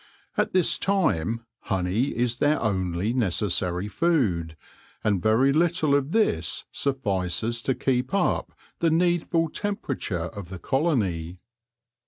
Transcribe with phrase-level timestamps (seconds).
[0.35, 4.57] At this time honey is their only necessary food,
[5.03, 11.37] and very little of this suffices to keep up the needful temperature of the colony.